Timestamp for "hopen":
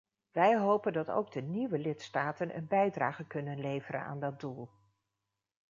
0.57-0.93